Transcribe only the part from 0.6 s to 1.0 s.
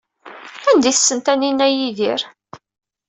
Anda ay